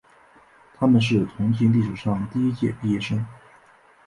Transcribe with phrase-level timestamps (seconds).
[0.73, 3.23] 他们是同济历史上的第一届毕业生。